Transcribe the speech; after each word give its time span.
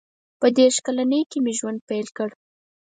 •په 0.39 0.47
دېرش 0.57 0.77
کلنۍ 0.85 1.21
کې 1.29 1.37
مې 1.43 1.53
ژوند 1.59 1.79
پیل 1.89 2.07
کړ. 2.17 2.29